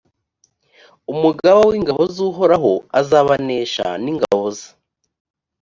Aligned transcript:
umugaba 1.13 1.59
w’ingabo 1.69 2.01
z’uhoraho 2.15 2.71
azabanesha 2.99 3.85
ni 4.03 4.11
ngabo 4.15 4.45
ze. 4.57 4.69